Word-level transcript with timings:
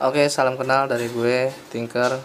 Oke, 0.00 0.32
salam 0.32 0.56
kenal 0.56 0.88
dari 0.88 1.12
gue, 1.12 1.52
Tinker. 1.68 2.16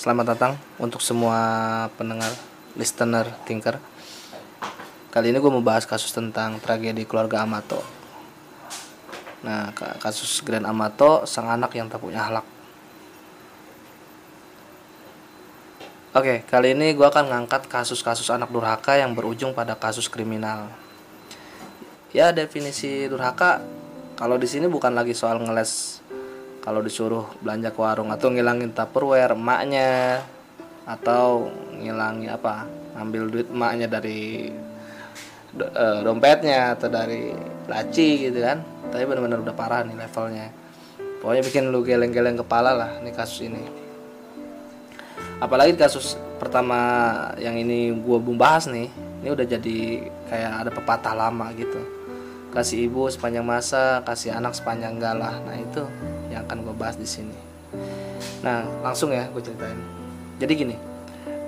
Selamat 0.00 0.32
datang 0.32 0.56
untuk 0.80 1.04
semua 1.04 1.36
pendengar, 2.00 2.32
listener 2.72 3.28
Tinker. 3.44 3.76
Kali 5.12 5.28
ini 5.28 5.36
gue 5.36 5.52
mau 5.52 5.60
bahas 5.60 5.84
kasus 5.84 6.08
tentang 6.08 6.56
tragedi 6.56 7.04
keluarga 7.04 7.44
Amato. 7.44 7.84
Nah, 9.44 9.76
kasus 10.00 10.40
Grand 10.40 10.64
Amato, 10.64 11.28
sang 11.28 11.52
anak 11.52 11.76
yang 11.76 11.92
tak 11.92 12.00
punya 12.00 12.24
halak. 12.24 12.48
Oke, 16.16 16.48
kali 16.48 16.72
ini 16.72 16.96
gue 16.96 17.04
akan 17.04 17.28
ngangkat 17.28 17.68
kasus-kasus 17.68 18.32
anak 18.32 18.48
durhaka 18.48 18.96
yang 18.96 19.12
berujung 19.12 19.52
pada 19.52 19.76
kasus 19.76 20.08
kriminal 20.08 20.72
ya 22.12 22.28
definisi 22.30 23.08
durhaka 23.08 23.64
kalau 24.20 24.36
di 24.36 24.44
sini 24.44 24.68
bukan 24.68 24.92
lagi 24.92 25.16
soal 25.16 25.40
ngeles 25.40 26.04
kalau 26.62 26.78
disuruh 26.78 27.26
belanja 27.42 27.74
ke 27.74 27.80
warung 27.80 28.12
atau 28.14 28.30
ngilangin 28.30 28.70
tupperware 28.70 29.34
emaknya 29.34 30.22
atau 30.86 31.50
ngilangin 31.74 32.30
apa 32.30 32.68
ambil 32.94 33.26
duit 33.32 33.48
emaknya 33.50 33.90
dari 33.90 34.52
do, 35.50 35.66
e, 35.66 35.86
dompetnya 36.06 36.78
atau 36.78 36.86
dari 36.86 37.34
laci 37.66 38.30
gitu 38.30 38.38
kan. 38.38 38.62
Tapi 38.94 39.02
benar-benar 39.08 39.42
udah 39.42 39.56
parah 39.58 39.82
nih 39.82 39.96
levelnya. 39.98 40.54
Pokoknya 41.18 41.42
bikin 41.42 41.74
lu 41.74 41.82
geleng-geleng 41.82 42.38
kepala 42.38 42.78
lah 42.78 42.90
nih 43.02 43.10
kasus 43.10 43.50
ini. 43.50 43.62
Apalagi 45.42 45.74
kasus 45.74 46.14
pertama 46.38 46.78
yang 47.42 47.58
ini 47.58 47.90
gue 47.90 48.18
bahas 48.38 48.70
nih 48.70 48.86
ini 49.22 49.28
udah 49.30 49.46
jadi 49.46 49.78
kayak 50.30 50.52
ada 50.66 50.70
pepatah 50.70 51.14
lama 51.14 51.50
gitu 51.54 52.01
kasih 52.52 52.86
ibu 52.86 53.08
sepanjang 53.08 53.42
masa 53.42 54.04
kasih 54.04 54.36
anak 54.36 54.52
sepanjang 54.52 55.00
galah 55.00 55.40
nah 55.48 55.56
itu 55.56 55.88
yang 56.28 56.44
akan 56.44 56.68
gue 56.68 56.74
bahas 56.76 57.00
di 57.00 57.08
sini. 57.08 57.36
Nah 58.44 58.64
langsung 58.84 59.08
ya 59.12 59.24
gue 59.32 59.40
ceritain. 59.40 59.76
Jadi 60.36 60.52
gini 60.52 60.76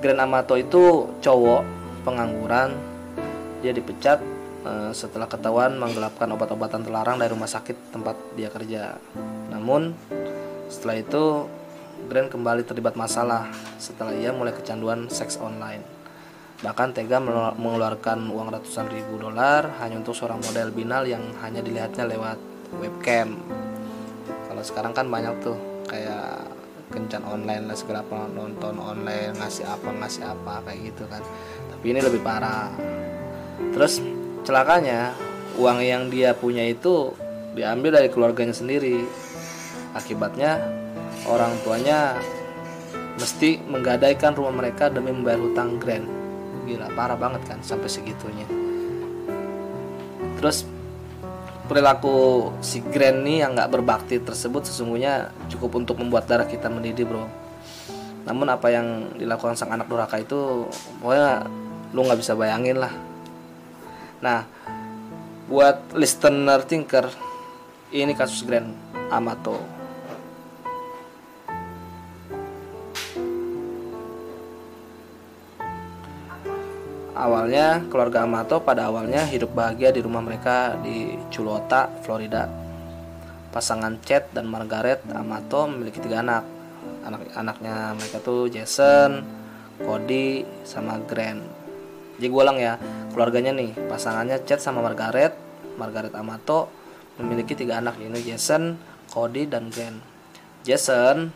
Grand 0.00 0.20
Amato 0.20 0.56
itu 0.56 1.12
cowok 1.20 1.62
pengangguran. 2.08 2.72
Dia 3.60 3.72
dipecat 3.72 4.20
uh, 4.64 4.92
setelah 4.92 5.28
ketahuan 5.28 5.76
menggelapkan 5.76 6.28
obat-obatan 6.32 6.84
terlarang 6.84 7.16
dari 7.20 7.32
rumah 7.32 7.48
sakit 7.48 7.92
tempat 7.92 8.16
dia 8.36 8.48
kerja. 8.48 8.96
Namun 9.52 9.92
setelah 10.72 11.00
itu 11.00 11.48
Grand 12.04 12.28
kembali 12.28 12.68
terlibat 12.68 13.00
masalah 13.00 13.48
setelah 13.80 14.12
ia 14.12 14.28
mulai 14.28 14.52
kecanduan 14.52 15.08
seks 15.08 15.40
online 15.40 16.03
bahkan 16.64 16.96
tega 16.96 17.20
mengeluarkan 17.60 18.32
uang 18.32 18.48
ratusan 18.48 18.88
ribu 18.88 19.20
dolar 19.20 19.68
hanya 19.84 20.00
untuk 20.00 20.16
seorang 20.16 20.40
model 20.40 20.72
binal 20.72 21.04
yang 21.04 21.20
hanya 21.44 21.60
dilihatnya 21.60 22.08
lewat 22.08 22.40
webcam. 22.80 23.36
Kalau 24.48 24.64
sekarang 24.64 24.96
kan 24.96 25.12
banyak 25.12 25.44
tuh 25.44 25.60
kayak 25.84 26.48
kencan 26.88 27.20
online 27.28 27.68
lah 27.68 27.76
segala 27.76 28.00
nonton 28.32 28.80
online 28.80 29.36
ngasih 29.36 29.68
apa 29.68 29.92
ngasih 29.92 30.24
apa 30.24 30.64
kayak 30.64 30.80
gitu 30.88 31.04
kan. 31.12 31.20
Tapi 31.68 31.84
ini 31.92 32.00
lebih 32.00 32.24
parah. 32.24 32.72
Terus 33.76 34.00
celakanya 34.48 35.12
uang 35.60 35.84
yang 35.84 36.08
dia 36.08 36.32
punya 36.32 36.64
itu 36.64 37.12
diambil 37.52 38.00
dari 38.00 38.08
keluarganya 38.08 38.56
sendiri. 38.56 39.04
Akibatnya 39.92 40.64
orang 41.28 41.60
tuanya 41.60 42.16
mesti 43.20 43.60
menggadaikan 43.68 44.32
rumah 44.32 44.64
mereka 44.64 44.88
demi 44.88 45.12
membayar 45.12 45.44
hutang 45.44 45.76
grand 45.76 46.23
gila 46.64 46.88
parah 46.96 47.16
banget 47.16 47.44
kan 47.44 47.58
sampai 47.60 47.88
segitunya. 47.88 48.48
Terus 50.40 50.66
perilaku 51.64 52.50
si 52.60 52.84
Grand 52.84 53.24
nih 53.24 53.44
yang 53.44 53.56
nggak 53.56 53.72
berbakti 53.72 54.20
tersebut 54.20 54.68
sesungguhnya 54.68 55.32
cukup 55.48 55.80
untuk 55.80 55.96
membuat 56.00 56.28
darah 56.28 56.44
kita 56.44 56.68
mendidih 56.68 57.08
bro. 57.08 57.24
Namun 58.24 58.48
apa 58.48 58.72
yang 58.72 59.16
dilakukan 59.16 59.56
sang 59.56 59.72
anak 59.72 59.88
durhaka 59.88 60.20
itu 60.20 60.68
pokoknya 61.00 61.48
lu 61.92 62.00
nggak 62.04 62.20
bisa 62.20 62.32
bayangin 62.36 62.80
lah. 62.80 62.92
Nah 64.20 64.44
buat 65.48 65.92
listener 65.92 66.64
thinker 66.64 67.08
ini 67.92 68.16
kasus 68.16 68.44
Grand 68.44 68.72
Amato 69.12 69.73
Awalnya, 77.24 77.80
keluarga 77.88 78.28
Amato 78.28 78.60
pada 78.60 78.92
awalnya 78.92 79.24
hidup 79.24 79.56
bahagia 79.56 79.88
di 79.88 80.04
rumah 80.04 80.20
mereka 80.20 80.76
di 80.84 81.16
Culota, 81.32 81.88
Florida. 82.04 82.44
Pasangan 83.48 83.96
Chet 84.04 84.28
dan 84.36 84.44
Margaret 84.44 85.00
Amato 85.08 85.64
memiliki 85.64 86.04
tiga 86.04 86.20
anak. 86.20 86.44
Anak-anaknya 87.08 87.96
mereka 87.96 88.20
tuh 88.20 88.52
Jason, 88.52 89.24
Cody, 89.80 90.44
sama 90.68 91.00
Grant. 91.00 91.40
Jadi 92.20 92.28
gue 92.28 92.42
ulang 92.44 92.60
ya, 92.60 92.76
keluarganya 93.16 93.56
nih, 93.56 93.72
pasangannya 93.88 94.44
Chet 94.44 94.60
sama 94.60 94.84
Margaret, 94.84 95.32
Margaret 95.80 96.12
Amato 96.12 96.68
memiliki 97.16 97.56
tiga 97.56 97.80
anak 97.80 97.96
ini 98.04 98.20
Jason, 98.20 98.76
Cody, 99.08 99.48
dan 99.48 99.72
Grant. 99.72 99.96
Jason, 100.60 101.32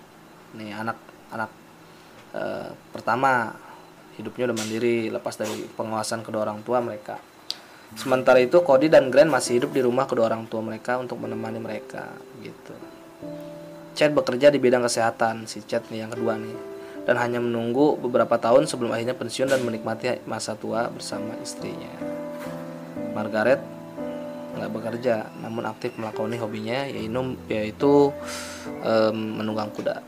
nih 0.52 0.68
anak-anak 0.68 1.48
uh, 2.36 2.76
pertama 2.92 3.56
hidupnya 4.18 4.50
udah 4.50 4.56
mandiri 4.58 5.08
lepas 5.08 5.38
dari 5.38 5.64
pengawasan 5.78 6.26
kedua 6.26 6.44
orang 6.44 6.60
tua 6.66 6.82
mereka. 6.82 7.16
Sementara 7.96 8.36
itu 8.36 8.60
Cody 8.60 8.92
dan 8.92 9.08
Grant 9.08 9.32
masih 9.32 9.62
hidup 9.62 9.72
di 9.72 9.80
rumah 9.80 10.04
kedua 10.04 10.28
orang 10.28 10.44
tua 10.44 10.60
mereka 10.60 11.00
untuk 11.00 11.16
menemani 11.22 11.56
mereka 11.56 12.04
gitu. 12.44 12.76
Chad 13.96 14.12
bekerja 14.12 14.52
di 14.52 14.60
bidang 14.60 14.84
kesehatan 14.84 15.48
si 15.48 15.64
Chad 15.64 15.88
nih 15.88 16.04
yang 16.04 16.12
kedua 16.12 16.36
nih 16.36 16.54
dan 17.08 17.16
hanya 17.16 17.40
menunggu 17.40 17.96
beberapa 17.96 18.36
tahun 18.36 18.68
sebelum 18.68 18.92
akhirnya 18.92 19.16
pensiun 19.16 19.48
dan 19.48 19.64
menikmati 19.64 20.20
masa 20.28 20.52
tua 20.52 20.92
bersama 20.92 21.32
istrinya. 21.40 21.88
Margaret 23.16 23.64
nggak 24.58 24.70
bekerja 24.74 25.32
namun 25.40 25.64
aktif 25.64 25.96
melakoni 25.96 26.36
hobinya 26.36 26.84
yaitu 26.84 27.38
yaitu 27.48 27.92
um, 28.84 29.16
menunggang 29.40 29.72
kuda. 29.72 30.04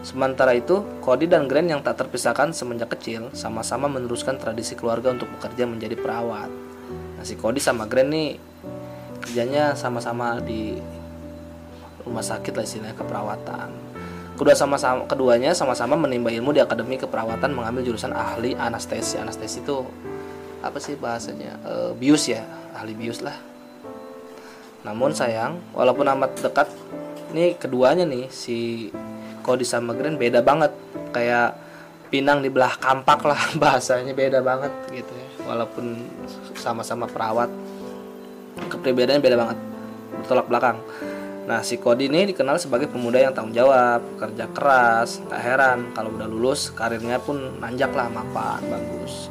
Sementara 0.00 0.56
itu, 0.56 0.80
Cody 1.04 1.28
dan 1.28 1.44
Grant 1.44 1.68
yang 1.68 1.84
tak 1.84 2.00
terpisahkan 2.00 2.56
semenjak 2.56 2.96
kecil 2.96 3.28
sama-sama 3.36 3.84
meneruskan 3.84 4.40
tradisi 4.40 4.72
keluarga 4.72 5.12
untuk 5.12 5.28
bekerja 5.36 5.68
menjadi 5.68 5.92
perawat. 6.00 6.48
Nah, 7.20 7.24
si 7.24 7.36
Cody 7.36 7.60
sama 7.60 7.84
Grant 7.84 8.08
nih 8.08 8.40
kerjanya 9.20 9.76
sama-sama 9.76 10.40
di 10.40 10.80
rumah 12.08 12.24
sakit 12.24 12.56
lah 12.56 12.64
istilahnya 12.64 12.96
keperawatan. 12.96 13.68
Kedua 14.40 14.56
sama-sama 14.56 15.04
keduanya 15.04 15.52
sama-sama 15.52 16.00
menimba 16.00 16.32
ilmu 16.32 16.56
di 16.56 16.64
akademi 16.64 16.96
keperawatan 16.96 17.52
mengambil 17.52 17.92
jurusan 17.92 18.16
ahli 18.16 18.56
anestesi. 18.56 19.20
Anestesi 19.20 19.60
itu 19.60 19.84
apa 20.64 20.80
sih 20.80 20.96
bahasanya? 20.96 21.60
E, 21.60 21.72
bius 21.92 22.24
ya, 22.24 22.40
ahli 22.72 22.96
bius 22.96 23.20
lah. 23.20 23.36
Namun 24.80 25.12
sayang, 25.12 25.60
walaupun 25.76 26.08
amat 26.08 26.40
dekat 26.40 26.72
nih 27.36 27.60
keduanya 27.60 28.08
nih 28.08 28.32
si 28.32 28.88
Cody 29.50 29.66
sama 29.66 29.98
Grand 29.98 30.14
beda 30.14 30.46
banget. 30.46 30.70
Kayak 31.10 31.58
pinang 32.06 32.38
di 32.38 32.54
belah 32.54 32.78
kampak 32.78 33.26
lah 33.26 33.42
bahasanya 33.62 34.14
beda 34.14 34.38
banget 34.46 34.70
gitu 34.94 35.10
ya. 35.10 35.28
Walaupun 35.50 36.06
sama-sama 36.54 37.10
perawat 37.10 37.50
kepribadiannya 38.70 39.18
beda 39.18 39.34
banget 39.34 39.58
bertolak 40.22 40.46
belakang. 40.46 40.78
Nah 41.50 41.66
si 41.66 41.82
Cody 41.82 42.06
ini 42.06 42.30
dikenal 42.30 42.62
sebagai 42.62 42.86
pemuda 42.86 43.18
yang 43.18 43.34
tanggung 43.34 43.50
jawab 43.50 44.06
kerja 44.22 44.46
keras 44.54 45.18
tak 45.26 45.40
heran 45.42 45.90
kalau 45.98 46.14
udah 46.14 46.30
lulus 46.30 46.70
karirnya 46.70 47.18
pun 47.18 47.58
nanjak 47.58 47.90
lah 47.90 48.06
mapan 48.06 48.62
bagus. 48.70 49.26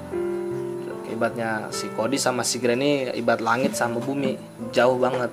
Ibaratnya 1.08 1.72
si 1.72 1.88
Cody 1.96 2.20
sama 2.20 2.44
si 2.44 2.60
Grand 2.60 2.80
ini 2.80 3.08
ibarat 3.16 3.40
langit 3.40 3.72
sama 3.80 4.04
bumi 4.04 4.36
jauh 4.76 5.00
banget. 5.00 5.32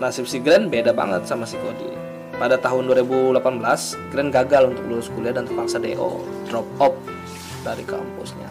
Nasib 0.00 0.24
si 0.24 0.40
Grand 0.40 0.72
beda 0.72 0.96
banget 0.96 1.28
sama 1.28 1.44
si 1.44 1.60
Cody 1.60 2.03
pada 2.34 2.58
tahun 2.58 2.90
2018, 2.90 4.10
Grant 4.10 4.30
gagal 4.34 4.62
untuk 4.74 4.84
lulus 4.90 5.08
kuliah 5.10 5.34
dan 5.34 5.46
terpaksa 5.46 5.78
DO, 5.78 6.22
drop 6.50 6.66
off 6.82 6.94
dari 7.62 7.86
kampusnya. 7.86 8.50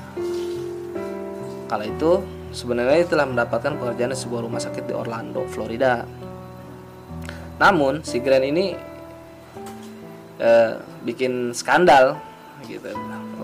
Kala 1.68 1.84
itu, 1.88 2.24
sebenarnya 2.56 3.04
telah 3.08 3.28
mendapatkan 3.28 3.76
pekerjaan 3.76 4.16
di 4.16 4.20
sebuah 4.20 4.42
rumah 4.48 4.62
sakit 4.64 4.88
di 4.88 4.94
Orlando, 4.96 5.44
Florida. 5.52 6.08
Namun, 7.60 8.02
si 8.08 8.24
Grant 8.24 8.48
ini 8.48 8.72
eh, 10.40 10.72
bikin 11.04 11.52
skandal 11.52 12.18
gitu. 12.64 12.88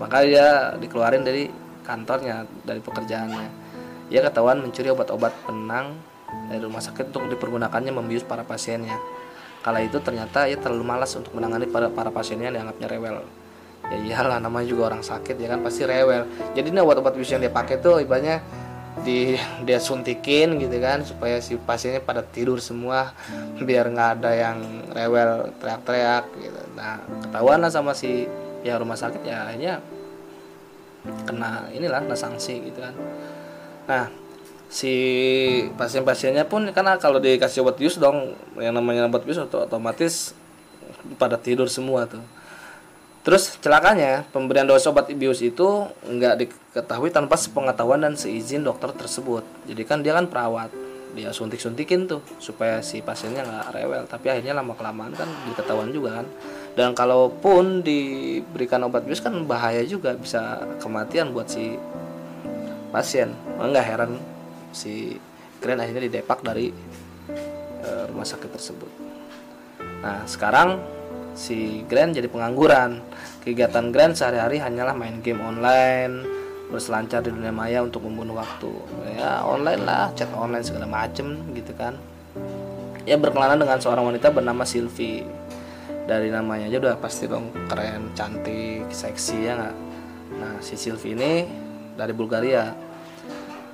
Maka 0.00 0.24
dia 0.24 0.72
dikeluarin 0.80 1.20
dari 1.20 1.52
kantornya, 1.84 2.48
dari 2.64 2.80
pekerjaannya. 2.80 3.48
Ia 4.10 4.20
ketahuan 4.26 4.64
mencuri 4.64 4.88
obat-obat 4.90 5.36
penang 5.44 6.00
dari 6.48 6.64
rumah 6.64 6.82
sakit 6.82 7.12
untuk 7.12 7.28
dipergunakannya 7.36 7.92
membius 7.94 8.26
para 8.26 8.42
pasiennya 8.42 9.19
Kala 9.60 9.84
itu 9.84 10.00
ternyata 10.00 10.48
ia 10.48 10.56
terlalu 10.56 10.84
malas 10.84 11.12
untuk 11.16 11.36
menangani 11.36 11.68
para 11.68 11.92
para 11.92 12.08
pasiennya 12.08 12.48
yang 12.48 12.64
dianggapnya 12.64 12.88
rewel. 12.88 13.16
Ya 13.90 13.96
iyalah 14.00 14.38
namanya 14.40 14.66
juga 14.68 14.92
orang 14.92 15.04
sakit 15.04 15.36
ya 15.36 15.52
kan 15.52 15.60
pasti 15.60 15.84
rewel. 15.84 16.24
Jadi 16.56 16.72
ini 16.72 16.80
obat-obat 16.80 17.12
bius 17.12 17.28
yang 17.28 17.44
dia 17.44 17.52
pakai 17.52 17.76
tuh 17.80 18.00
ibaratnya 18.00 18.40
di 19.00 19.38
dia 19.64 19.78
suntikin 19.80 20.60
gitu 20.60 20.76
kan 20.82 21.06
supaya 21.06 21.38
si 21.40 21.56
pasiennya 21.56 22.02
pada 22.04 22.20
tidur 22.26 22.58
semua 22.60 23.14
biar 23.56 23.88
nggak 23.88 24.10
ada 24.20 24.30
yang 24.34 24.58
rewel 24.92 25.54
teriak-teriak 25.62 26.24
gitu 26.36 26.60
nah 26.74 27.00
ketahuan 27.24 27.62
lah 27.62 27.70
sama 27.72 27.94
si 27.96 28.26
ya 28.66 28.76
rumah 28.76 28.98
sakit 28.98 29.22
ya 29.24 29.48
akhirnya 29.48 29.80
kena 31.24 31.70
inilah 31.72 32.04
kena 32.04 32.18
sanksi 32.18 32.60
gitu 32.60 32.82
kan 32.82 32.94
nah 33.88 34.04
si 34.70 34.94
pasien-pasiennya 35.74 36.46
pun 36.46 36.70
karena 36.70 36.94
kalau 37.02 37.18
dikasih 37.18 37.66
obat 37.66 37.76
bius 37.76 37.98
dong 37.98 38.38
yang 38.54 38.70
namanya 38.70 39.10
obat 39.10 39.26
bius 39.26 39.42
otomatis 39.42 40.32
pada 41.18 41.34
tidur 41.34 41.66
semua 41.66 42.06
tuh 42.06 42.22
Terus 43.20 43.60
celakanya 43.60 44.24
pemberian 44.32 44.64
dosis 44.64 44.88
obat 44.88 45.12
bius 45.12 45.44
itu 45.44 45.84
nggak 46.08 46.34
diketahui 46.40 47.12
tanpa 47.12 47.36
sepengetahuan 47.36 48.00
dan 48.00 48.16
seizin 48.16 48.64
dokter 48.64 48.96
tersebut. 48.96 49.44
Jadi 49.68 49.82
kan 49.84 50.00
dia 50.00 50.16
kan 50.16 50.24
perawat, 50.24 50.72
dia 51.12 51.28
suntik-suntikin 51.28 52.08
tuh 52.08 52.24
supaya 52.40 52.80
si 52.80 53.04
pasiennya 53.04 53.44
nggak 53.44 53.66
rewel. 53.76 54.02
Tapi 54.08 54.32
akhirnya 54.32 54.56
lama 54.56 54.72
kelamaan 54.72 55.12
kan 55.12 55.28
diketahuan 55.52 55.92
juga 55.92 56.24
kan. 56.24 56.26
Dan 56.72 56.96
kalaupun 56.96 57.84
diberikan 57.84 58.80
obat 58.88 59.04
bius 59.04 59.20
kan 59.20 59.36
bahaya 59.44 59.84
juga 59.84 60.16
bisa 60.16 60.64
kematian 60.80 61.36
buat 61.36 61.52
si 61.52 61.76
pasien. 62.88 63.36
Nggak 63.60 63.84
heran 63.84 64.16
si 64.70 65.18
Grand 65.60 65.76
akhirnya 65.76 66.08
didepak 66.08 66.40
dari 66.40 66.72
uh, 67.84 68.04
rumah 68.08 68.24
sakit 68.24 68.50
tersebut. 68.50 68.90
Nah 70.00 70.24
sekarang 70.24 70.80
si 71.36 71.84
Grand 71.86 72.16
jadi 72.16 72.26
pengangguran. 72.26 73.04
Kegiatan 73.44 73.92
Grand 73.92 74.12
sehari-hari 74.16 74.60
hanyalah 74.60 74.92
main 74.92 75.20
game 75.24 75.40
online, 75.40 76.24
berselancar 76.68 77.24
di 77.24 77.32
dunia 77.32 77.52
maya 77.52 77.80
untuk 77.84 78.04
membunuh 78.04 78.40
waktu. 78.40 78.72
Ya 79.16 79.44
online 79.44 79.82
lah, 79.84 80.12
chat 80.16 80.28
online 80.32 80.64
segala 80.64 80.88
macem 80.88 81.40
gitu 81.52 81.72
kan. 81.76 81.96
Ya 83.08 83.16
berkelana 83.16 83.56
dengan 83.56 83.80
seorang 83.80 84.12
wanita 84.12 84.32
bernama 84.32 84.64
Sylvie. 84.64 85.24
Dari 86.04 86.26
namanya 86.32 86.66
aja 86.66 86.78
udah 86.82 86.96
pasti 86.98 87.30
dong 87.30 87.54
keren, 87.70 88.10
cantik, 88.18 88.90
seksi 88.90 89.36
ya 89.46 89.52
nggak. 89.56 89.76
Nah 90.40 90.54
si 90.58 90.74
Sylvie 90.74 91.14
ini 91.14 91.32
dari 91.96 92.12
Bulgaria. 92.16 92.89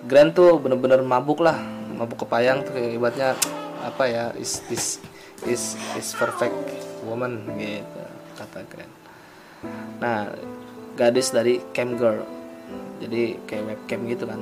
Grand 0.06 0.30
tuh 0.30 0.62
bener-bener 0.62 1.02
mabuk 1.02 1.42
lah, 1.42 1.58
mabuk 1.98 2.26
kepayang 2.26 2.62
tuh 2.62 2.78
ibaratnya 2.78 3.34
apa 3.82 4.04
ya 4.06 4.24
is 4.38 4.62
is 4.70 5.02
is 5.46 5.74
is 5.98 6.08
perfect 6.14 6.54
woman 7.02 7.42
gitu 7.58 8.02
kata 8.38 8.62
Grand. 8.70 8.94
Nah 9.98 10.30
gadis 10.94 11.34
dari 11.34 11.58
cam 11.74 11.98
girl. 11.98 12.22
Jadi 13.02 13.42
kayak 13.44 13.64
webcam 13.66 14.00
gitu 14.08 14.24
kan. 14.24 14.40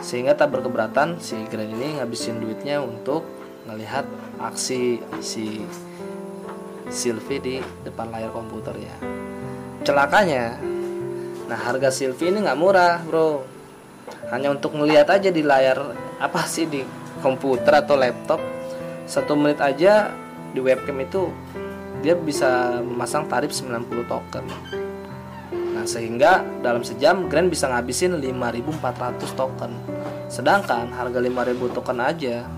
Sehingga 0.00 0.34
tak 0.34 0.56
berkeberatan 0.56 1.20
si 1.20 1.36
Grand 1.52 1.70
ini 1.70 2.00
ngabisin 2.00 2.40
duitnya 2.40 2.80
untuk 2.80 3.24
ngelihat 3.68 4.08
aksi 4.42 4.98
si 5.22 5.62
Sylvie 6.92 7.40
di 7.40 7.56
depan 7.86 8.12
layar 8.12 8.34
komputer 8.34 8.76
ya 8.76 8.96
celakanya 9.82 10.60
nah 11.50 11.58
harga 11.58 11.90
Sylvie 11.90 12.30
ini 12.30 12.44
nggak 12.46 12.58
murah 12.58 13.02
bro 13.02 13.44
hanya 14.32 14.48
untuk 14.48 14.72
ngelihat 14.72 15.12
aja 15.12 15.28
di 15.28 15.44
layar 15.44 15.92
apa 16.16 16.40
sih 16.48 16.64
di 16.64 16.80
komputer 17.20 17.84
atau 17.84 18.00
laptop. 18.00 18.40
Satu 19.04 19.36
menit 19.36 19.60
aja 19.60 20.08
di 20.56 20.60
webcam 20.64 20.96
itu 21.04 21.28
dia 22.00 22.16
bisa 22.16 22.80
memasang 22.80 23.28
tarif 23.28 23.52
90 23.52 24.08
token. 24.08 24.48
Nah 25.52 25.84
sehingga 25.84 26.40
dalam 26.64 26.80
sejam 26.80 27.28
Grand 27.28 27.52
bisa 27.52 27.68
ngabisin 27.68 28.16
5400 28.16 29.36
token. 29.36 29.72
Sedangkan 30.32 30.88
harga 30.96 31.20
5000 31.20 31.76
token 31.76 31.98
aja 32.00 32.48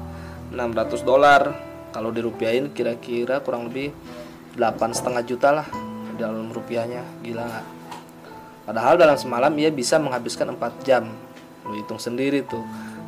600 0.54 1.02
dolar. 1.02 1.42
Kalau 1.90 2.14
dirupiahin 2.14 2.70
kira-kira 2.70 3.42
kurang 3.42 3.66
lebih 3.66 3.90
8 4.54 4.94
setengah 4.94 5.22
juta 5.26 5.50
lah 5.50 5.66
dalam 6.14 6.54
rupiahnya. 6.54 7.02
Gila 7.26 7.42
nggak? 7.42 7.66
Padahal 8.64 8.94
dalam 8.94 9.18
semalam 9.18 9.50
ia 9.58 9.74
bisa 9.74 9.98
menghabiskan 9.98 10.54
4 10.54 10.86
jam 10.86 11.10
lu 11.64 11.80
hitung 11.80 12.00
sendiri 12.00 12.44
tuh. 12.44 12.62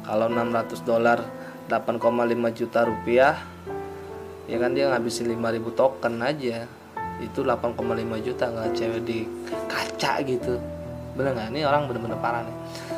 Kalau 0.07 0.31
600 0.31 0.87
dolar 0.87 1.19
8,5 1.67 1.99
juta 2.55 2.87
rupiah 2.87 3.35
ya 4.47 4.57
kan 4.63 4.71
dia 4.73 4.87
ngabisin 4.91 5.31
5000 5.31 5.79
token 5.79 6.15
aja. 6.23 6.65
Itu 7.17 7.43
8,5 7.43 7.81
juta 8.21 8.45
nggak 8.53 8.71
cewek 8.77 9.03
di 9.05 9.25
kaca 9.67 10.21
gitu. 10.23 10.61
Bener 11.17 11.33
nggak? 11.33 11.49
Ini 11.53 11.61
orang 11.65 11.89
bener-bener 11.89 12.19
parah 12.21 12.45
nih. 12.45 12.57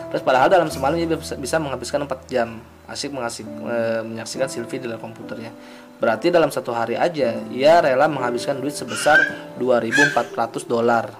Terus 0.08 0.22
padahal 0.24 0.48
dalam 0.50 0.68
semalam 0.72 0.98
dia 0.98 1.06
bisa, 1.14 1.56
menghabiskan 1.60 2.02
4 2.04 2.26
jam. 2.26 2.58
Asik 2.88 3.12
mengasik, 3.12 3.44
e, 3.44 4.00
menyaksikan 4.00 4.48
Sylvie 4.48 4.80
di 4.80 4.88
layar 4.88 4.96
komputernya. 4.96 5.52
Berarti 6.00 6.32
dalam 6.32 6.48
satu 6.48 6.72
hari 6.72 6.96
aja 6.96 7.36
ia 7.52 7.74
rela 7.84 8.08
menghabiskan 8.08 8.56
duit 8.62 8.72
sebesar 8.72 9.20
2400 9.60 10.64
dolar 10.64 11.10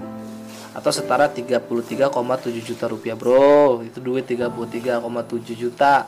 atau 0.78 0.94
setara 0.94 1.26
33,7 1.26 2.14
juta 2.62 2.86
rupiah 2.86 3.19
bro 3.19 3.82
itu 3.82 3.98
duit 3.98 4.22
33,7 4.30 5.02
juta 5.58 6.06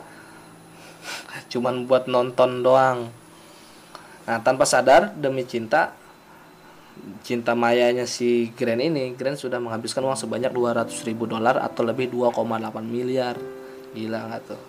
cuman 1.51 1.83
buat 1.83 2.07
nonton 2.07 2.63
doang 2.63 3.11
Nah, 4.31 4.37
tanpa 4.39 4.69
sadar 4.69 5.11
demi 5.17 5.43
cinta 5.49 5.97
cinta 7.25 7.57
mayanya 7.57 8.05
si 8.05 8.53
Grand 8.53 8.77
ini, 8.77 9.17
Grand 9.17 9.33
sudah 9.33 9.57
menghabiskan 9.57 10.05
uang 10.05 10.15
sebanyak 10.15 10.53
200 10.53 10.87
ribu 11.09 11.25
dolar 11.25 11.57
atau 11.57 11.81
lebih 11.81 12.13
2,8 12.13 12.37
miliar. 12.85 13.35
Gila 13.91 14.19
nggak 14.29 14.41
tuh? 14.45 14.61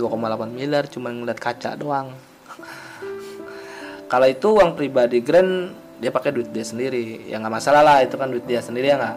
2,8 0.00 0.48
miliar 0.50 0.88
cuma 0.88 1.12
ngeliat 1.12 1.36
kaca 1.36 1.76
doang. 1.76 2.10
Kalau 4.10 4.26
itu 4.26 4.48
uang 4.56 4.74
pribadi 4.78 5.20
Grand 5.20 5.70
dia 6.00 6.12
pakai 6.12 6.32
duit 6.32 6.48
dia 6.52 6.64
sendiri, 6.64 7.28
ya 7.28 7.40
nggak 7.40 7.54
masalah 7.62 7.80
lah 7.80 7.98
itu 8.04 8.16
kan 8.20 8.28
duit 8.28 8.44
dia 8.48 8.64
sendiri 8.64 8.90
ya 8.90 8.96
nggak. 8.96 9.16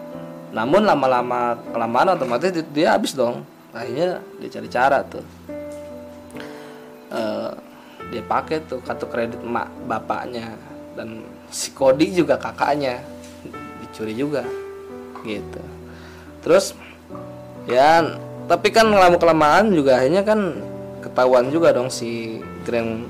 Namun 0.50 0.86
lama-lama 0.86 1.58
kelamaan 1.70 2.18
otomatis 2.18 2.52
dia 2.74 2.98
habis 2.98 3.14
dong. 3.14 3.46
Akhirnya 3.74 4.22
dia 4.42 4.50
cari 4.50 4.68
cara 4.70 5.00
tuh. 5.06 5.26
Uh, 7.10 7.54
dia 8.10 8.26
pakai 8.26 8.66
tuh 8.66 8.82
kartu 8.82 9.06
kredit 9.06 9.42
emak 9.42 9.70
bapaknya 9.86 10.58
dan 10.98 11.22
si 11.54 11.74
Kodi 11.74 12.14
juga 12.14 12.38
kakaknya 12.42 13.02
dicuri 13.82 14.14
juga 14.18 14.46
gitu 15.26 15.62
terus 16.42 16.74
ya 17.70 18.02
tapi 18.50 18.74
kan 18.74 18.90
lama 18.90 19.18
kelamaan 19.22 19.74
juga 19.74 20.02
akhirnya 20.02 20.26
kan 20.26 20.58
ketahuan 21.06 21.54
juga 21.54 21.74
dong 21.76 21.94
si 21.94 22.42
Grand 22.66 23.06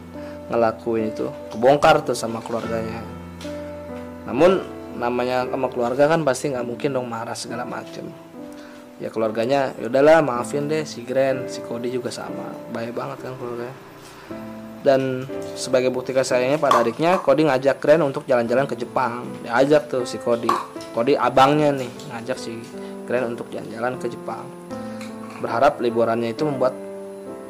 ngelakuin 0.50 1.14
itu 1.14 1.30
kebongkar 1.54 2.02
tuh 2.04 2.18
sama 2.18 2.42
keluarganya 2.44 3.06
namun 4.28 4.62
namanya 5.00 5.48
sama 5.48 5.72
keluarga 5.72 6.12
kan 6.12 6.22
pasti 6.28 6.52
nggak 6.52 6.68
mungkin 6.68 6.92
dong 6.92 7.08
marah 7.08 7.34
segala 7.34 7.64
macem. 7.64 8.12
Ya 9.00 9.08
keluarganya 9.08 9.72
yaudahlah 9.80 10.20
maafin 10.20 10.68
deh 10.68 10.84
si 10.84 11.08
Grand 11.08 11.48
si 11.48 11.64
Kodi 11.64 11.88
juga 11.88 12.12
sama. 12.12 12.52
Baik 12.76 12.92
banget 12.92 13.24
kan 13.24 13.34
keluarganya. 13.40 13.76
Dan 14.80 15.28
sebagai 15.60 15.92
bukti 15.92 16.16
kasih 16.16 16.40
sayangnya 16.40 16.60
pada 16.60 16.84
adiknya 16.84 17.20
Kodi 17.20 17.48
ngajak 17.48 17.80
Grand 17.80 18.04
untuk 18.04 18.28
jalan-jalan 18.28 18.68
ke 18.68 18.76
Jepang. 18.76 19.24
Diajak 19.44 19.88
tuh 19.88 20.04
si 20.04 20.20
Kodi. 20.20 20.52
Kodi 20.92 21.16
abangnya 21.16 21.72
nih 21.72 21.92
ngajak 22.12 22.36
si 22.36 22.60
Grand 23.08 23.32
untuk 23.32 23.48
jalan-jalan 23.48 23.96
ke 24.04 24.12
Jepang. 24.12 24.44
Berharap 25.40 25.80
liburannya 25.80 26.36
itu 26.36 26.44
membuat 26.44 26.76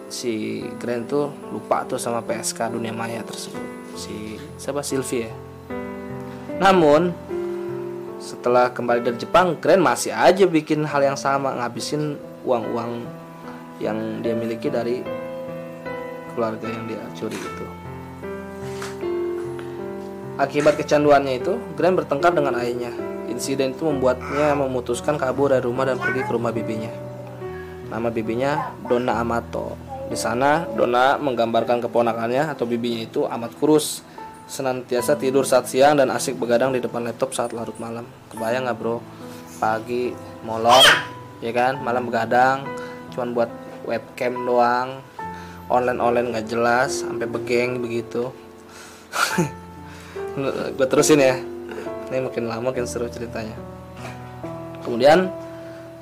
si 0.10 0.65
Grand 0.77 1.06
tuh 1.10 1.34
lupa 1.50 1.86
tuh 1.86 1.98
sama 1.98 2.22
PSK 2.22 2.77
dunia 2.77 2.94
maya 2.94 3.25
tersebut. 3.25 3.62
Si 3.98 4.38
siapa? 4.62 4.86
Sylvie 4.86 5.25
ya? 5.25 5.34
Namun 6.60 7.13
setelah 8.20 8.68
kembali 8.70 9.00
dari 9.02 9.18
Jepang 9.18 9.56
Grand 9.58 9.80
masih 9.80 10.12
aja 10.12 10.44
bikin 10.44 10.84
hal 10.84 11.02
yang 11.02 11.16
sama 11.16 11.56
ngabisin 11.56 12.20
uang-uang 12.44 13.08
yang 13.80 14.20
dia 14.20 14.36
miliki 14.36 14.68
dari 14.68 15.00
keluarga 16.36 16.68
yang 16.68 16.84
dia 16.86 17.00
curi 17.16 17.40
itu. 17.40 17.66
Akibat 20.40 20.80
kecanduannya 20.80 21.44
itu, 21.44 21.60
Graham 21.76 22.00
bertengkar 22.00 22.32
dengan 22.32 22.56
ayahnya. 22.60 22.96
Insiden 23.28 23.76
itu 23.76 23.84
membuatnya 23.84 24.56
memutuskan 24.56 25.20
kabur 25.20 25.52
dari 25.52 25.68
rumah 25.68 25.84
dan 25.84 26.00
pergi 26.00 26.24
ke 26.24 26.32
rumah 26.32 26.56
bibinya. 26.56 26.92
Nama 27.92 28.08
bibinya 28.08 28.72
Donna 28.88 29.20
Amato. 29.20 29.76
Di 30.08 30.16
sana, 30.16 30.64
Donna 30.64 31.20
menggambarkan 31.20 31.84
keponakannya 31.84 32.56
atau 32.56 32.64
bibinya 32.64 33.04
itu 33.04 33.28
amat 33.28 33.52
kurus, 33.60 34.00
senantiasa 34.50 35.15
tidur 35.15 35.46
saat 35.46 35.70
siang 35.70 36.01
dan 36.01 36.10
asik 36.10 36.36
begadang 36.41 36.74
di 36.74 36.82
depan 36.82 37.06
laptop 37.06 37.38
saat 37.38 37.53
larut 37.53 37.77
malam. 37.77 38.03
Kebayang 38.34 38.65
nggak 38.65 38.77
bro? 38.82 38.98
Pagi 39.62 40.12
molor, 40.41 40.82
ya 41.39 41.53
kan? 41.53 41.77
Malam 41.79 42.10
begadang, 42.10 42.65
cuman 43.13 43.38
buat 43.38 43.51
webcam 43.86 44.34
doang, 44.44 45.06
online 45.70 46.01
online 46.01 46.27
nggak 46.34 46.48
jelas 46.50 47.06
sampai 47.06 47.29
begeng 47.29 47.79
begitu 47.79 48.34
gue 50.77 50.88
terusin 50.89 51.22
ya 51.22 51.38
ini 52.10 52.25
makin 52.25 52.50
lama 52.50 52.74
makin 52.74 52.89
seru 52.89 53.06
ceritanya 53.06 53.53
kemudian 54.82 55.29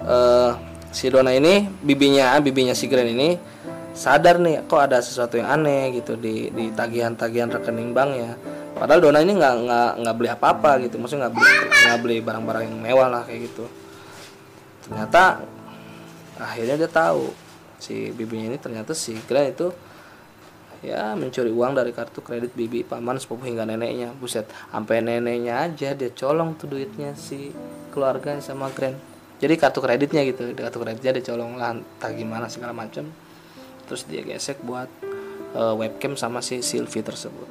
uh, 0.07 0.55
si 0.95 1.11
Dona 1.11 1.35
ini 1.35 1.67
bibinya 1.83 2.39
bibinya 2.39 2.71
si 2.71 2.87
Grand 2.87 3.11
ini 3.11 3.35
sadar 3.97 4.37
nih 4.37 4.69
kok 4.69 4.77
ada 4.77 5.01
sesuatu 5.01 5.41
yang 5.41 5.49
aneh 5.49 5.97
gitu 5.97 6.13
di 6.13 6.53
di 6.53 6.69
tagihan-tagihan 6.69 7.49
rekening 7.49 7.97
banknya 7.97 8.37
padahal 8.77 9.01
Dona 9.01 9.25
ini 9.25 9.33
nggak 9.33 9.55
nggak 9.65 9.91
nggak 10.05 10.15
beli 10.15 10.29
apa-apa 10.29 10.71
gitu. 10.85 11.01
Maksudnya 11.01 11.27
nggak 11.27 11.33
beli 11.33 11.53
nggak 11.65 11.99
beli 12.05 12.17
barang-barang 12.21 12.63
yang 12.69 12.77
mewah 12.77 13.07
lah 13.09 13.21
kayak 13.25 13.49
gitu. 13.49 13.65
Ternyata 14.85 15.41
akhirnya 16.37 16.75
dia 16.77 16.89
tahu 16.93 17.33
si 17.81 18.13
bibinya 18.13 18.53
ini 18.53 18.57
ternyata 18.61 18.93
si 18.93 19.17
Grand 19.25 19.49
itu 19.49 19.73
ya 20.85 21.17
mencuri 21.17 21.49
uang 21.49 21.73
dari 21.73 21.89
kartu 21.89 22.21
kredit 22.21 22.53
bibi 22.53 22.85
paman 22.85 23.17
sepupu 23.17 23.49
hingga 23.49 23.65
neneknya. 23.65 24.13
Buset 24.13 24.45
sampai 24.69 25.01
neneknya 25.01 25.65
aja 25.65 25.97
dia 25.97 26.13
colong 26.13 26.53
tuh 26.53 26.69
duitnya 26.69 27.17
si 27.17 27.49
keluarga 27.89 28.37
sama 28.45 28.69
Grand 28.69 29.17
jadi 29.37 29.53
kartu 29.57 29.79
kreditnya 29.81 30.21
gitu 30.25 30.53
kartu 30.53 30.77
kreditnya 30.81 31.17
dia 31.17 31.23
colong 31.33 31.57
lah 31.57 31.77
entah 31.77 32.11
gimana 32.13 32.49
segala 32.49 32.73
macam 32.73 33.09
terus 33.87 34.03
dia 34.03 34.21
gesek 34.21 34.59
buat 34.61 34.91
uh, 35.55 35.73
webcam 35.79 36.19
sama 36.19 36.43
si 36.43 36.59
Sylvie 36.59 37.01
tersebut. 37.01 37.47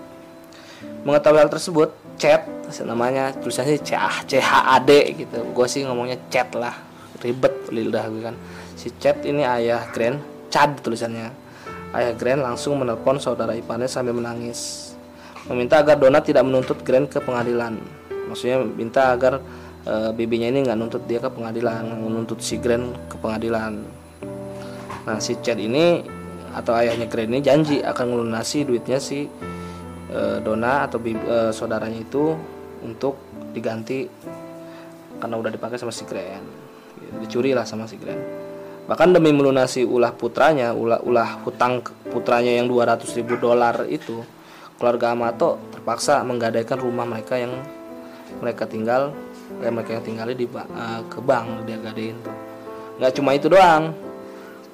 Mengetahui 1.09 1.41
hal 1.41 1.49
tersebut 1.49 1.91
chat 2.21 2.45
namanya 2.85 3.33
tulisannya 3.33 3.81
C 3.81 4.37
H 4.39 4.53
A 4.53 4.77
D 4.79 5.17
gitu. 5.17 5.43
Gue 5.57 5.67
sih 5.67 5.83
ngomongnya 5.83 6.21
chat 6.29 6.53
lah. 6.53 6.77
Ribet 7.17 7.73
lidah 7.73 8.05
gue 8.13 8.23
kan. 8.23 8.37
Si 8.77 8.93
chat 9.01 9.25
ini 9.25 9.41
ayah 9.41 9.89
Grand 9.89 10.21
Chad 10.53 10.79
tulisannya. 10.85 11.33
Ayah 11.97 12.13
Grand 12.13 12.45
langsung 12.45 12.77
menelpon 12.77 13.17
saudara 13.17 13.57
iparnya 13.57 13.89
sambil 13.89 14.13
menangis, 14.13 14.93
meminta 15.49 15.81
agar 15.81 15.97
Dona 15.97 16.21
tidak 16.21 16.45
menuntut 16.45 16.85
Grand 16.85 17.09
ke 17.09 17.17
pengadilan. 17.23 17.81
Maksudnya 18.29 18.61
minta 18.61 19.15
agar 19.15 19.41
e, 19.87 20.13
bibinya 20.13 20.51
ini 20.53 20.67
nggak 20.67 20.77
nuntut 20.77 21.03
dia 21.09 21.23
ke 21.23 21.31
pengadilan, 21.33 21.89
menuntut 21.97 22.45
si 22.45 22.61
Grand 22.61 22.93
ke 23.09 23.17
pengadilan. 23.17 23.81
Nah 25.09 25.19
si 25.23 25.41
Chad 25.41 25.57
ini 25.57 26.05
atau 26.57 26.73
ayahnya 26.73 27.05
Grand 27.07 27.29
ini 27.29 27.45
janji 27.45 27.85
akan 27.85 28.17
melunasi 28.17 28.65
duitnya 28.65 28.97
si 28.97 29.29
e, 30.09 30.21
Dona 30.41 30.89
atau 30.89 30.97
e, 31.05 31.53
saudaranya 31.53 32.01
itu 32.01 32.33
untuk 32.81 33.21
diganti 33.53 34.09
karena 35.21 35.37
udah 35.37 35.53
dipakai 35.53 35.77
sama 35.77 35.93
si 35.93 36.05
Grand, 36.09 36.45
dicuri 37.21 37.53
lah 37.53 37.69
sama 37.69 37.85
si 37.89 38.01
Grand. 38.01 38.21
Bahkan 38.87 39.19
demi 39.19 39.35
melunasi 39.35 39.83
ulah 39.83 40.15
putranya, 40.15 40.71
ulah, 40.71 41.03
ulah 41.03 41.43
hutang 41.43 41.83
putranya 42.13 42.55
yang 42.55 42.71
200 42.71 43.03
ribu 43.19 43.35
dolar 43.41 43.83
itu, 43.91 44.23
keluarga 44.79 45.17
Amato 45.17 45.59
terpaksa 45.75 46.23
menggadaikan 46.23 46.79
rumah 46.79 47.03
mereka 47.03 47.41
yang 47.41 47.51
mereka 48.39 48.69
tinggal, 48.69 49.11
yang 49.65 49.75
mereka 49.75 49.99
yang 49.99 50.05
tinggali 50.05 50.33
di 50.39 50.47
uh, 50.47 51.03
ke 51.09 51.19
bank 51.19 51.67
dia 51.67 51.81
gadein 51.81 52.15
tuh. 52.23 52.37
Nggak 53.03 53.13
cuma 53.19 53.31
itu 53.35 53.51
doang, 53.51 53.91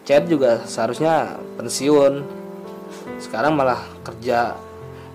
Chad 0.02 0.26
juga 0.26 0.62
seharusnya 0.66 1.38
pensiun. 1.58 2.26
Sekarang 3.22 3.54
malah 3.54 3.78
kerja 4.02 4.58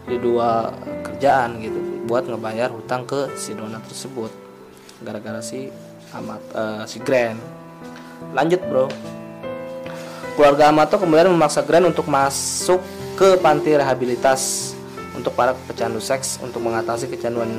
di 0.08 0.16
dua 0.16 0.72
kerjaan 1.04 1.60
gitu 1.60 1.80
buat 2.08 2.24
ngebayar 2.24 2.72
hutang 2.72 3.04
ke 3.04 3.36
si 3.36 3.52
Dona 3.52 3.84
tersebut 3.84 4.32
gara-gara 5.04 5.44
si 5.44 5.68
amat 6.16 6.42
uh, 6.56 6.84
si 6.88 7.04
Grand 7.04 7.36
Lanjut 8.34 8.62
bro. 8.66 8.88
Keluarga 10.34 10.70
Amato 10.70 10.98
kemudian 10.98 11.30
memaksa 11.30 11.66
Grand 11.66 11.86
untuk 11.90 12.06
masuk 12.10 12.82
ke 13.18 13.38
panti 13.42 13.74
rehabilitas 13.74 14.74
untuk 15.18 15.34
para 15.34 15.58
pecandu 15.66 15.98
seks 15.98 16.38
untuk 16.42 16.62
mengatasi 16.62 17.10
kecanduan 17.10 17.50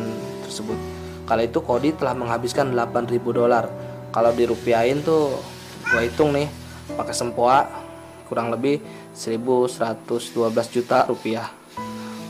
tersebut. 0.46 0.78
Kala 1.26 1.44
itu 1.44 1.58
Cody 1.58 1.90
telah 1.92 2.14
menghabiskan 2.14 2.70
8.000 2.70 3.18
dolar. 3.34 3.66
Kalau 4.14 4.30
dirupiahin 4.32 5.02
tuh 5.02 5.36
gue 5.90 6.00
hitung 6.06 6.32
nih 6.32 6.46
pakai 6.96 7.14
sempoa 7.16 7.68
kurang 8.28 8.52
lebih 8.52 8.80
1112 9.16 10.74
juta 10.74 11.08
rupiah 11.08 11.48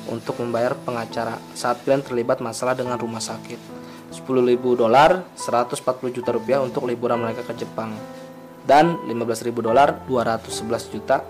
untuk 0.09 0.41
membayar 0.41 0.73
pengacara 0.73 1.37
saat 1.53 1.85
Grand 1.85 2.01
terlibat 2.01 2.41
masalah 2.41 2.73
dengan 2.73 2.97
rumah 2.97 3.21
sakit. 3.21 3.77
10.000 4.09 4.25
dolar, 4.73 5.21
140 5.37 6.17
juta 6.17 6.33
rupiah 6.33 6.65
untuk 6.65 6.89
liburan 6.89 7.21
mereka 7.21 7.45
ke 7.45 7.53
Jepang 7.61 7.93
dan 8.65 8.97
15.000 9.05 9.53
dolar 9.61 10.01
211 10.09 10.95
juta 10.97 11.21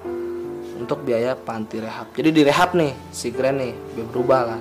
untuk 0.78 1.02
biaya 1.02 1.34
panti 1.34 1.82
rehab. 1.82 2.14
Jadi 2.14 2.30
di 2.30 2.42
rehab 2.46 2.78
nih 2.78 2.94
si 3.10 3.34
Grand 3.34 3.58
nih 3.58 3.74
berubah 4.14 4.40
lah. 4.46 4.60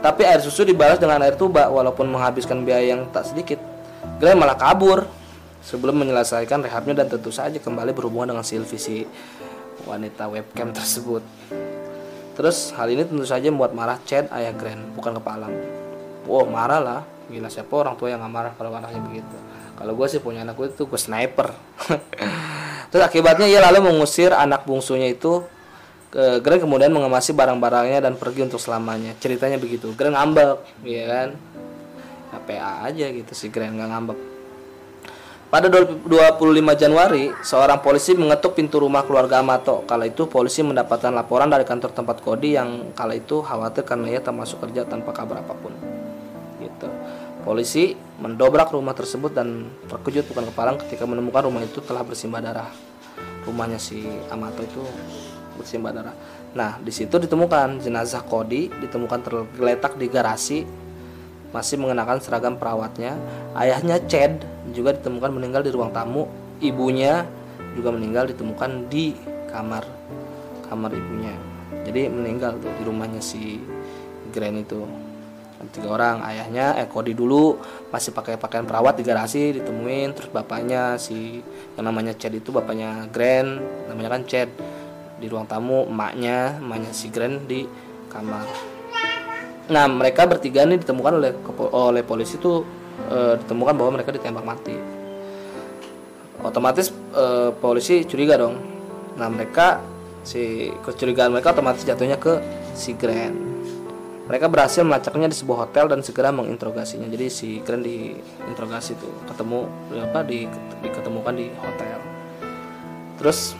Tapi 0.00 0.24
air 0.24 0.40
susu 0.40 0.64
dibalas 0.64 0.96
dengan 0.96 1.20
air 1.20 1.36
tuba 1.36 1.68
walaupun 1.68 2.08
menghabiskan 2.08 2.64
biaya 2.64 2.96
yang 2.96 3.12
tak 3.12 3.28
sedikit. 3.28 3.60
Grand 4.16 4.40
malah 4.40 4.56
kabur 4.56 5.04
sebelum 5.60 6.00
menyelesaikan 6.00 6.64
rehabnya 6.64 7.04
dan 7.04 7.06
tentu 7.12 7.28
saja 7.28 7.56
kembali 7.60 7.92
berhubungan 7.92 8.36
dengan 8.36 8.44
Sylvie 8.44 8.80
si 8.80 8.96
wanita 9.84 10.28
webcam 10.28 10.72
tersebut. 10.72 11.24
Terus 12.36 12.72
hal 12.76 12.88
ini 12.88 13.04
tentu 13.04 13.24
saja 13.28 13.52
membuat 13.52 13.76
marah 13.76 14.00
Chad 14.08 14.32
ayah 14.32 14.56
Grand 14.56 14.96
bukan 14.96 15.20
kepalang. 15.20 15.52
Wow 16.24 16.48
marah 16.48 16.80
lah, 16.80 17.00
gila 17.28 17.52
siapa 17.52 17.72
orang 17.76 17.96
tua 18.00 18.12
yang 18.12 18.20
nggak 18.24 18.32
marah 18.32 18.52
kalau 18.56 18.72
anaknya 18.72 19.00
begitu? 19.04 19.36
Kalau 19.76 19.92
gue 19.96 20.06
sih 20.08 20.20
punya 20.20 20.44
anak 20.44 20.56
gue 20.56 20.68
itu 20.72 20.84
gue 20.88 21.00
sniper. 21.00 21.52
Terus 22.90 23.02
akibatnya 23.04 23.48
ia 23.48 23.60
lalu 23.64 23.92
mengusir 23.92 24.32
anak 24.32 24.64
bungsunya 24.68 25.12
itu 25.12 25.44
ke 26.10 26.42
Greg 26.42 26.58
kemudian 26.58 26.90
mengemasi 26.90 27.30
barang-barangnya 27.32 28.02
dan 28.02 28.18
pergi 28.18 28.44
untuk 28.50 28.58
selamanya. 28.58 29.14
Ceritanya 29.22 29.56
begitu. 29.56 29.94
Greg 29.94 30.12
ngambek 30.12 30.58
ya 30.84 31.04
kan? 31.06 31.28
PA 32.50 32.88
aja 32.88 33.06
gitu 33.10 33.32
si 33.36 33.46
Greg 33.52 33.70
nggak 33.70 33.90
ngambek 33.90 34.29
pada 35.50 35.66
25 35.66 36.06
Januari, 36.78 37.34
seorang 37.42 37.82
polisi 37.82 38.14
mengetuk 38.14 38.54
pintu 38.54 38.78
rumah 38.78 39.02
keluarga 39.02 39.42
Amato. 39.42 39.82
Kala 39.82 40.06
itu 40.06 40.30
polisi 40.30 40.62
mendapatkan 40.62 41.10
laporan 41.10 41.50
dari 41.50 41.66
kantor 41.66 41.90
tempat 41.90 42.22
Kodi 42.22 42.54
yang 42.54 42.94
kala 42.94 43.18
itu 43.18 43.42
khawatir 43.42 43.82
karena 43.82 44.14
ia 44.14 44.22
termasuk 44.22 44.62
kerja 44.62 44.86
tanpa 44.86 45.10
kabar 45.10 45.42
apa 45.42 45.50
pun. 45.58 45.74
Gitu. 46.62 46.86
Polisi 47.42 47.98
mendobrak 48.22 48.70
rumah 48.70 48.94
tersebut 48.94 49.34
dan 49.34 49.66
terkejut 49.90 50.30
bukan 50.30 50.54
kepalang 50.54 50.78
ketika 50.86 51.02
menemukan 51.02 51.42
rumah 51.50 51.66
itu 51.66 51.82
telah 51.82 52.06
bersimbah 52.06 52.38
darah. 52.38 52.70
Rumahnya 53.42 53.82
si 53.82 54.06
Amato 54.30 54.62
itu 54.62 54.86
bersimbah 55.58 55.90
darah. 55.90 56.14
Nah, 56.54 56.78
di 56.78 56.94
situ 56.94 57.18
ditemukan 57.18 57.82
jenazah 57.82 58.22
Kodi 58.22 58.70
ditemukan 58.70 59.18
tergeletak 59.26 59.98
di 59.98 60.06
garasi 60.06 60.62
masih 61.50 61.76
mengenakan 61.78 62.18
seragam 62.22 62.54
perawatnya. 62.56 63.18
Ayahnya 63.54 64.02
Chad 64.06 64.42
juga 64.70 64.94
ditemukan 64.94 65.30
meninggal 65.34 65.62
di 65.66 65.70
ruang 65.74 65.90
tamu. 65.90 66.30
Ibunya 66.60 67.26
juga 67.74 67.94
meninggal 67.94 68.30
ditemukan 68.30 68.90
di 68.90 69.14
kamar 69.50 69.84
kamar 70.70 70.90
ibunya. 70.94 71.34
Jadi 71.82 72.06
meninggal 72.06 72.58
tuh 72.62 72.70
di 72.78 72.82
rumahnya 72.86 73.18
si 73.18 73.58
Grand 74.30 74.54
itu 74.62 74.86
tiga 75.68 75.92
orang 75.92 76.24
ayahnya 76.24 76.80
eh 76.80 76.88
Kodi 76.88 77.12
dulu 77.12 77.60
masih 77.92 78.16
pakai 78.16 78.40
pakaian 78.40 78.64
perawat 78.64 78.96
di 78.96 79.04
garasi 79.04 79.60
ditemuin 79.60 80.16
terus 80.16 80.32
bapaknya 80.32 80.96
si 80.96 81.44
yang 81.76 81.84
namanya 81.84 82.16
Chad 82.16 82.32
itu 82.32 82.48
bapaknya 82.48 83.04
Grand 83.12 83.60
namanya 83.92 84.16
kan 84.16 84.22
Chad 84.24 84.48
di 85.20 85.26
ruang 85.28 85.44
tamu 85.44 85.84
emaknya 85.84 86.56
emaknya 86.56 86.96
si 86.96 87.12
Grand 87.12 87.44
di 87.44 87.68
kamar 88.08 88.69
nah 89.70 89.86
mereka 89.86 90.26
bertiga 90.26 90.66
ini 90.66 90.82
ditemukan 90.82 91.12
oleh 91.22 91.32
oleh 91.70 92.02
polisi 92.02 92.36
itu 92.36 92.66
e, 93.06 93.38
ditemukan 93.38 93.74
bahwa 93.78 93.90
mereka 93.96 94.10
ditembak 94.10 94.42
mati 94.42 94.74
otomatis 96.42 96.90
e, 97.14 97.54
polisi 97.54 98.02
curiga 98.02 98.34
dong 98.34 98.58
nah 99.14 99.30
mereka 99.30 99.78
si 100.26 100.74
kecurigaan 100.82 101.30
mereka 101.30 101.54
otomatis 101.54 101.86
jatuhnya 101.86 102.18
ke 102.18 102.42
si 102.74 102.98
Grand 102.98 103.50
mereka 104.30 104.46
berhasil 104.46 104.86
melacaknya 104.86 105.26
di 105.26 105.34
sebuah 105.34 105.66
hotel 105.66 105.90
dan 105.90 106.06
segera 106.06 106.30
menginterogasinya. 106.30 107.10
Jadi 107.10 107.26
si 107.26 107.58
Grand 107.66 107.82
diinterogasi 107.82 108.94
tuh, 108.94 109.10
ketemu 109.26 109.66
apa 110.06 110.22
di 110.22 110.46
diketemukan 110.86 111.34
di 111.34 111.50
hotel. 111.58 111.98
Terus 113.18 113.58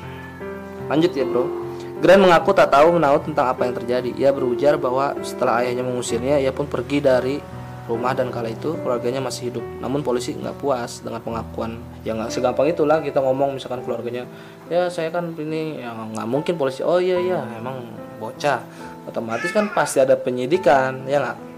lanjut 0.87 1.11
ya, 1.11 1.27
Bro. 1.27 1.60
Grand 2.01 2.17
mengaku 2.17 2.57
tak 2.57 2.73
tahu 2.73 2.97
menahu 2.97 3.21
tentang 3.21 3.53
apa 3.53 3.69
yang 3.69 3.77
terjadi. 3.77 4.11
Ia 4.17 4.31
berujar 4.33 4.81
bahwa 4.81 5.13
setelah 5.21 5.61
ayahnya 5.61 5.85
mengusirnya, 5.85 6.41
ia 6.41 6.49
pun 6.49 6.65
pergi 6.65 7.05
dari 7.05 7.37
rumah 7.85 8.17
dan 8.17 8.33
kala 8.33 8.49
itu 8.49 8.73
keluarganya 8.81 9.21
masih 9.21 9.53
hidup. 9.53 9.65
Namun 9.85 10.01
polisi 10.01 10.33
nggak 10.33 10.57
puas 10.57 11.05
dengan 11.05 11.21
pengakuan 11.21 11.77
yang 12.09 12.17
nggak 12.17 12.33
segampang 12.33 12.73
itulah 12.73 13.05
kita 13.05 13.21
ngomong 13.21 13.61
misalkan 13.61 13.85
keluarganya, 13.85 14.25
ya 14.73 14.89
saya 14.89 15.13
kan 15.13 15.37
ini 15.37 15.85
yang 15.85 16.17
nggak 16.17 16.25
mungkin 16.25 16.55
polisi. 16.57 16.81
Oh 16.81 17.03
iya 17.03 17.21
iya 17.21 17.45
emang 17.61 17.85
bocah 18.17 18.65
otomatis 19.05 19.53
kan 19.53 19.69
pasti 19.75 20.01
ada 20.01 20.17
penyidikan 20.17 21.05
ya 21.05 21.21
nggak 21.21 21.50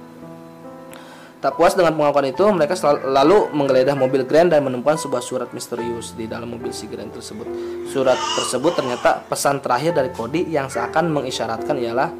tak 1.42 1.58
puas 1.58 1.74
dengan 1.74 1.90
pengakuan 1.98 2.30
itu 2.30 2.46
mereka 2.54 2.78
selalu, 2.78 2.98
lalu 3.10 3.38
menggeledah 3.50 3.98
mobil 3.98 4.22
Grand 4.22 4.46
dan 4.46 4.62
menemukan 4.62 4.94
sebuah 4.94 5.18
surat 5.18 5.50
misterius 5.50 6.14
di 6.14 6.30
dalam 6.30 6.46
mobil 6.46 6.70
si 6.70 6.86
Grand 6.86 7.10
tersebut. 7.10 7.50
Surat 7.90 8.14
tersebut 8.14 8.78
ternyata 8.78 9.26
pesan 9.26 9.58
terakhir 9.58 9.90
dari 9.90 10.14
Cody 10.14 10.46
yang 10.46 10.70
seakan 10.70 11.10
mengisyaratkan 11.10 11.74
ialah 11.82 12.14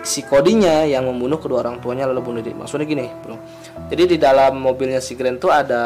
si 0.00 0.24
Kodinya 0.24 0.88
yang 0.88 1.04
membunuh 1.04 1.36
kedua 1.36 1.60
orang 1.68 1.84
tuanya 1.84 2.08
lalu 2.08 2.32
bunuh 2.32 2.40
diri. 2.40 2.56
Maksudnya 2.56 2.88
gini 2.88 3.04
bro. 3.20 3.36
Jadi 3.92 4.02
di 4.06 4.16
dalam 4.16 4.56
mobilnya 4.56 5.04
si 5.04 5.12
Grand 5.20 5.36
itu 5.36 5.52
ada 5.52 5.84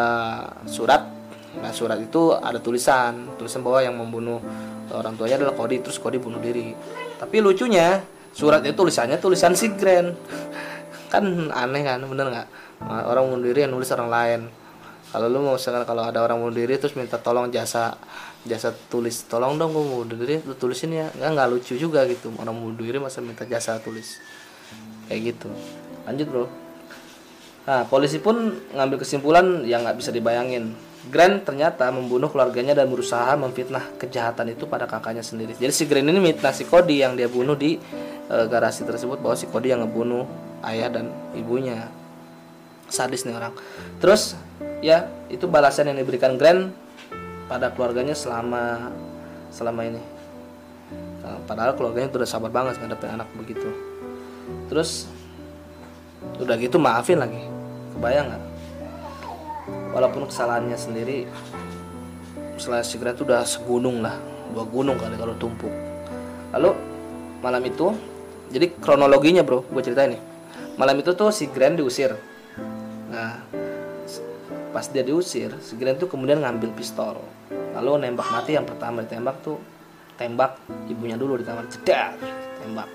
surat. 0.70 1.10
Nah 1.58 1.74
surat 1.74 1.98
itu 1.98 2.30
ada 2.38 2.62
tulisan. 2.62 3.34
Tulisan 3.34 3.66
bahwa 3.66 3.82
yang 3.82 3.98
membunuh 3.98 4.38
orang 4.94 5.18
tuanya 5.18 5.42
adalah 5.42 5.58
Kodi 5.58 5.82
terus 5.82 5.98
Kodi 5.98 6.22
bunuh 6.22 6.38
diri. 6.38 6.70
Tapi 7.18 7.42
lucunya 7.42 7.98
surat 8.30 8.62
itu 8.62 8.78
tulisannya 8.78 9.18
tulisan 9.18 9.58
si 9.58 9.74
Grand 9.74 10.14
kan 11.10 11.24
aneh 11.50 11.82
kan 11.82 12.00
bener 12.06 12.26
nggak? 12.30 12.48
Orang 13.10 13.34
bunuh 13.34 13.50
diri 13.50 13.66
yang 13.66 13.74
nulis 13.74 13.90
orang 13.90 14.08
lain. 14.08 14.40
Kalau 15.10 15.26
lu 15.26 15.42
mau 15.42 15.58
misalkan 15.58 15.82
kalau 15.82 16.06
ada 16.06 16.22
orang 16.22 16.38
bunuh 16.38 16.54
diri 16.54 16.78
terus 16.78 16.94
minta 16.94 17.18
tolong 17.18 17.50
jasa 17.50 17.98
jasa 18.46 18.70
tulis 18.88 19.26
tolong 19.26 19.58
dong 19.58 19.74
gue 19.74 19.82
bunuh 19.82 20.06
diri 20.06 20.38
lu 20.46 20.54
tulisin 20.54 20.94
ya. 20.94 21.10
Nggak 21.10 21.30
nggak 21.34 21.48
lucu 21.50 21.74
juga 21.74 22.06
gitu. 22.06 22.30
Orang 22.38 22.56
bunuh 22.56 22.78
diri 22.78 23.02
masa 23.02 23.18
minta 23.18 23.42
jasa 23.42 23.82
tulis. 23.82 24.22
Kayak 25.10 25.34
gitu. 25.34 25.50
Lanjut 26.06 26.26
bro. 26.30 26.46
Nah, 27.66 27.84
polisi 27.86 28.18
pun 28.22 28.56
ngambil 28.72 28.98
kesimpulan 29.02 29.66
yang 29.68 29.84
nggak 29.84 29.98
bisa 29.98 30.10
dibayangin. 30.14 30.72
Grant 31.08 31.48
ternyata 31.48 31.88
membunuh 31.88 32.28
keluarganya 32.28 32.76
dan 32.76 32.92
berusaha 32.92 33.32
memfitnah 33.32 33.96
kejahatan 33.96 34.52
itu 34.52 34.68
pada 34.68 34.84
kakaknya 34.84 35.24
sendiri. 35.24 35.56
Jadi 35.56 35.72
si 35.72 35.88
Grant 35.88 36.04
ini 36.04 36.20
mitnah 36.20 36.52
si 36.52 36.68
Cody 36.68 37.00
yang 37.00 37.16
dia 37.16 37.24
bunuh 37.24 37.56
di 37.56 37.80
e, 38.28 38.36
garasi 38.52 38.84
tersebut 38.84 39.16
bahwa 39.16 39.32
si 39.32 39.48
Cody 39.48 39.72
yang 39.72 39.80
ngebunuh 39.80 40.49
ayah 40.66 40.88
dan 40.92 41.12
ibunya. 41.32 41.88
Sadis 42.90 43.22
nih 43.22 43.38
orang. 43.38 43.54
Terus 44.02 44.34
ya 44.82 45.06
itu 45.30 45.46
balasan 45.46 45.94
yang 45.94 45.98
diberikan 46.02 46.34
Grant 46.34 46.74
pada 47.46 47.70
keluarganya 47.70 48.18
selama 48.18 48.90
selama 49.54 49.86
ini. 49.86 50.02
Nah, 51.22 51.38
padahal 51.46 51.78
keluarganya 51.78 52.10
udah 52.10 52.26
sabar 52.26 52.50
banget 52.50 52.82
ngadepin 52.82 53.14
anak 53.14 53.30
begitu. 53.38 53.70
Terus 54.66 55.06
udah 56.40 56.56
gitu 56.56 56.76
maafin 56.76 57.20
lagi 57.20 57.40
kebayang 57.96 58.32
nggak 58.32 58.42
walaupun 59.92 60.28
kesalahannya 60.28 60.76
sendiri 60.76 61.28
setelah 62.60 62.84
segera 62.84 63.16
itu 63.16 63.24
udah 63.24 63.42
segunung 63.44 64.04
lah 64.04 64.16
dua 64.52 64.64
gunung 64.68 64.96
kali 65.00 65.16
kalau 65.16 65.34
tumpuk 65.36 65.72
lalu 66.52 66.76
malam 67.40 67.62
itu 67.64 67.92
jadi 68.52 68.72
kronologinya 68.80 69.44
bro 69.44 69.64
gue 69.64 69.82
cerita 69.84 70.04
ini 70.04 70.18
malam 70.80 70.96
itu 70.96 71.12
tuh 71.12 71.28
si 71.28 71.44
Grand 71.52 71.76
diusir. 71.76 72.16
Nah 73.12 73.44
pas 74.72 74.86
dia 74.88 75.04
diusir 75.04 75.52
si 75.60 75.76
Grand 75.76 76.00
tuh 76.00 76.08
kemudian 76.08 76.40
ngambil 76.40 76.72
pistol. 76.72 77.20
Lalu 77.76 78.08
nembak 78.08 78.24
mati 78.32 78.56
yang 78.56 78.64
pertama 78.64 79.04
ditembak 79.04 79.44
tuh 79.44 79.60
tembak 80.16 80.56
ibunya 80.88 81.20
dulu 81.20 81.36
di 81.36 81.44
kamar 81.44 81.68
cedak 81.68 82.16
tembak. 82.64 82.88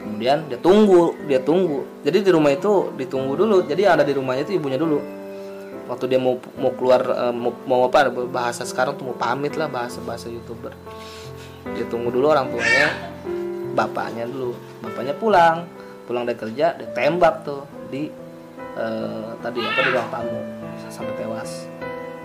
Kemudian 0.00 0.48
dia 0.48 0.56
tunggu 0.56 1.12
dia 1.28 1.44
tunggu. 1.44 1.84
Jadi 2.00 2.24
di 2.24 2.30
rumah 2.32 2.56
itu 2.56 2.96
ditunggu 2.96 3.36
dulu 3.36 3.68
jadi 3.68 4.00
ada 4.00 4.02
di 4.04 4.16
rumahnya 4.16 4.48
itu 4.48 4.56
ibunya 4.56 4.80
dulu. 4.80 4.96
Waktu 5.84 6.08
dia 6.08 6.16
mau 6.16 6.40
mau 6.56 6.72
keluar 6.72 7.04
eh, 7.04 7.34
mau, 7.36 7.52
mau 7.68 7.80
apa 7.84 8.08
bahasa 8.08 8.64
sekarang 8.64 8.96
tuh 8.96 9.12
mau 9.12 9.16
pamit 9.20 9.52
lah 9.60 9.68
bahasa 9.68 10.00
bahasa 10.00 10.32
youtuber. 10.32 10.72
Dia 11.76 11.84
tunggu 11.84 12.08
dulu 12.08 12.32
orang 12.32 12.48
tuanya 12.48 13.12
bapaknya 13.76 14.24
dulu. 14.24 14.56
Bapaknya 14.80 15.12
pulang 15.20 15.83
pulang 16.04 16.28
dari 16.28 16.38
kerja 16.38 16.76
dia 16.76 16.88
tembak 16.92 17.44
tuh 17.44 17.64
di 17.88 18.08
uh, 18.76 19.34
tadi 19.40 19.58
apa 19.60 19.80
di 19.80 19.90
ruang 19.92 20.10
tamu. 20.12 20.40
Sampai 20.90 21.14
tewas. 21.18 21.66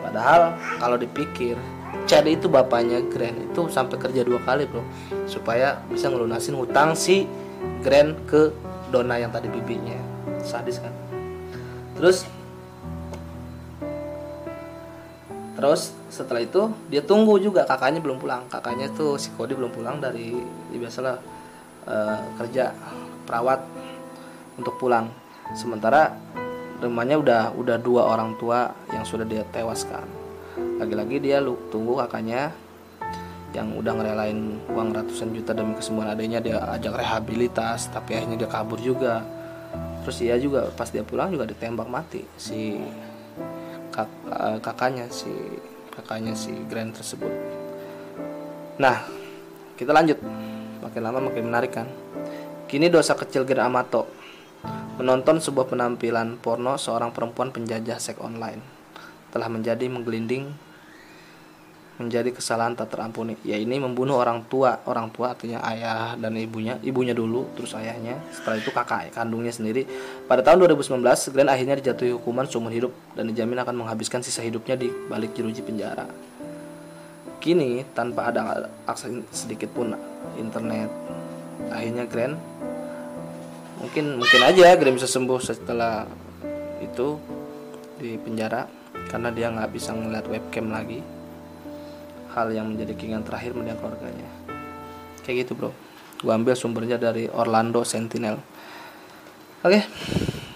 Padahal 0.06 0.58
kalau 0.78 0.98
dipikir 0.98 1.58
Chad 2.06 2.26
itu 2.30 2.46
bapaknya 2.50 3.02
Grand 3.10 3.38
itu 3.50 3.66
sampai 3.70 3.98
kerja 3.98 4.22
dua 4.22 4.42
kali 4.46 4.70
bro. 4.70 4.86
Supaya 5.26 5.82
bisa 5.90 6.10
ngelunasin 6.10 6.54
hutang 6.58 6.94
si 6.94 7.26
grand 7.82 8.14
ke 8.30 8.54
Dona 8.94 9.18
yang 9.18 9.34
tadi 9.34 9.50
bibinya. 9.50 9.98
Sadis 10.42 10.82
kan? 10.82 10.94
Terus 11.98 12.26
terus 15.60 15.92
setelah 16.08 16.40
itu 16.40 16.72
dia 16.88 17.04
tunggu 17.04 17.38
juga 17.38 17.66
kakaknya 17.66 18.02
belum 18.02 18.18
pulang. 18.22 18.46
Kakaknya 18.50 18.90
tuh 18.94 19.18
si 19.22 19.30
Kodi 19.34 19.54
belum 19.54 19.74
pulang 19.74 20.02
dari 20.02 20.34
ya 20.74 20.78
biasalah 20.78 21.39
uh, 21.88 22.20
kerja 22.42 22.76
perawat 23.24 23.64
untuk 24.58 24.76
pulang. 24.82 25.08
Sementara 25.56 26.16
rumahnya 26.80 27.20
udah 27.20 27.42
udah 27.56 27.78
dua 27.80 28.08
orang 28.08 28.36
tua 28.40 28.72
yang 28.92 29.04
sudah 29.04 29.28
dia 29.28 29.44
tewaskan 29.52 30.20
lagi-lagi 30.80 31.20
dia 31.20 31.44
lu 31.44 31.60
tunggu 31.68 32.00
kakaknya 32.00 32.56
yang 33.52 33.76
udah 33.76 33.94
ngerelain 34.00 34.62
uang 34.72 34.96
ratusan 34.96 35.36
juta 35.36 35.52
demi 35.52 35.76
kesembuhan 35.76 36.16
adanya 36.16 36.40
dia 36.40 36.64
ajak 36.72 36.96
rehabilitas 36.96 37.92
tapi 37.92 38.16
akhirnya 38.16 38.46
dia 38.46 38.50
kabur 38.50 38.80
juga. 38.80 39.26
Terus 40.06 40.18
dia 40.24 40.36
juga 40.40 40.72
pas 40.74 40.88
dia 40.88 41.04
pulang 41.04 41.30
juga 41.30 41.46
ditembak 41.46 41.86
mati 41.92 42.24
si 42.40 42.80
kak, 43.92 44.08
uh, 44.32 44.58
kakaknya 44.64 45.12
si 45.12 45.30
kakaknya 45.92 46.34
si 46.38 46.56
Grand 46.70 46.96
tersebut. 46.96 47.34
Nah 48.80 49.04
kita 49.76 49.92
lanjut 49.92 50.18
makin 50.80 51.02
lama 51.04 51.20
makin 51.32 51.44
menarik 51.48 51.72
kan? 51.76 51.88
Kini 52.70 52.88
dosa 52.88 53.16
kecil 53.16 53.44
Grand 53.44 53.72
Amato. 53.72 54.08
Menonton 55.00 55.40
sebuah 55.40 55.72
penampilan 55.72 56.36
porno 56.44 56.76
seorang 56.76 57.16
perempuan 57.16 57.56
penjajah 57.56 57.96
seks 58.04 58.20
online 58.20 58.60
telah 59.32 59.48
menjadi 59.48 59.88
menggelinding 59.88 60.52
menjadi 62.00 62.32
kesalahan 62.32 62.80
tak 62.80 62.96
terampuni. 62.96 63.36
Ya 63.44 63.60
ini 63.60 63.76
membunuh 63.76 64.16
orang 64.16 64.48
tua 64.48 64.80
orang 64.88 65.12
tua 65.12 65.36
artinya 65.36 65.60
ayah 65.68 66.16
dan 66.16 66.32
ibunya 66.40 66.80
ibunya 66.80 67.12
dulu 67.12 67.48
terus 67.60 67.76
ayahnya. 67.76 68.16
Setelah 68.32 68.60
itu 68.60 68.72
kakak 68.72 69.12
kandungnya 69.12 69.52
sendiri. 69.52 69.84
Pada 70.28 70.40
tahun 70.44 70.64
2019 70.68 71.00
Glenn 71.36 71.52
akhirnya 71.52 71.76
dijatuhi 71.80 72.16
hukuman 72.16 72.48
seumur 72.48 72.72
hidup 72.72 72.92
dan 73.20 73.28
dijamin 73.28 73.60
akan 73.60 73.84
menghabiskan 73.84 74.24
sisa 74.24 74.40
hidupnya 74.40 74.80
di 74.80 74.88
balik 75.12 75.36
jeruji 75.36 75.60
penjara 75.60 76.08
kini 77.40 77.88
tanpa 77.96 78.30
ada 78.30 78.68
akses 78.84 79.24
sedikit 79.32 79.72
pun 79.72 79.96
internet 80.36 80.92
akhirnya 81.72 82.04
Glenn 82.08 82.36
mungkin 83.80 84.20
mungkin 84.20 84.42
aja 84.44 84.76
Glenn 84.76 84.96
bisa 85.00 85.08
sembuh 85.08 85.40
setelah 85.40 86.04
itu 86.84 87.20
di 88.00 88.16
penjara 88.16 88.64
karena 89.10 89.30
dia 89.34 89.50
nggak 89.50 89.70
bisa 89.74 89.92
ngeliat 89.92 90.26
webcam 90.30 90.70
lagi. 90.70 91.02
Hal 92.30 92.54
yang 92.54 92.72
menjadi 92.72 92.94
keinginan 92.94 93.26
terakhir 93.26 93.58
mendiang 93.58 93.82
keluarganya. 93.82 94.30
Kayak 95.26 95.46
gitu 95.46 95.52
bro. 95.58 95.72
Gue 96.22 96.32
ambil 96.32 96.54
sumbernya 96.54 97.02
dari 97.02 97.26
Orlando 97.28 97.82
Sentinel. 97.82 98.38
Oke 99.60 99.82
okay. 99.82 99.84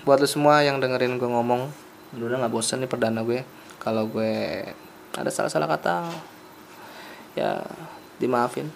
buat 0.07 0.19
lo 0.19 0.27
semua 0.27 0.63
yang 0.63 0.79
dengerin 0.79 1.19
gue 1.19 1.27
ngomong 1.27 1.67
udah 2.15 2.39
nggak 2.39 2.53
bosan 2.53 2.85
nih 2.85 2.89
perdana 2.91 3.25
gue. 3.25 3.43
Kalau 3.81 4.07
gue 4.07 4.63
ada 5.13 5.31
salah-salah 5.33 5.67
kata 5.67 6.07
ya 7.33 7.61
dimaafin. 8.17 8.69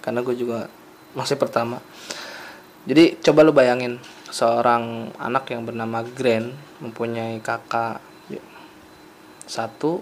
Karena 0.00 0.20
gue 0.24 0.34
juga 0.36 0.68
masih 1.12 1.36
pertama. 1.36 1.80
Jadi 2.88 3.20
coba 3.20 3.44
lu 3.44 3.52
bayangin 3.52 4.00
seorang 4.30 5.12
anak 5.20 5.50
yang 5.52 5.68
bernama 5.68 6.00
Grand 6.04 6.54
mempunyai 6.80 7.42
kakak 7.44 8.00
satu 9.50 9.98